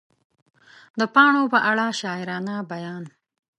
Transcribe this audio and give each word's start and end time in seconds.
د 0.99 1.01
پاڼو 1.13 1.43
په 1.53 1.59
اړه 1.69 1.85
شاعرانه 1.99 2.55
بیان 2.71 3.03